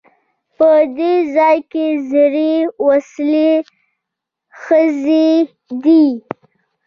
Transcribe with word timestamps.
په 0.57 0.69
دې 0.97 1.13
ځای 1.35 1.57
کې 1.71 1.85
زړې 2.11 2.53
وسلې 2.87 3.51
ښخي 4.59 4.87
دي. 5.83 6.05